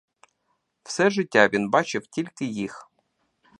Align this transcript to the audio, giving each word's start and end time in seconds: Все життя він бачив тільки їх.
Все 0.83 1.09
життя 1.09 1.47
він 1.53 1.69
бачив 1.69 2.07
тільки 2.07 2.45
їх. 2.45 2.91